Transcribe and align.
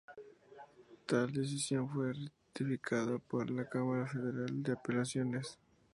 Tal 1.05 1.31
decisión 1.31 1.87
fue 1.87 2.11
ratificada 2.11 3.19
por 3.19 3.51
la 3.51 3.69
Cámara 3.69 4.07
Federal 4.07 4.63
de 4.63 4.71
Apelaciones. 4.71 5.59